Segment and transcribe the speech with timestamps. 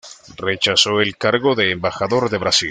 [0.37, 2.59] Rechazó el cargo de embajador en Brasil.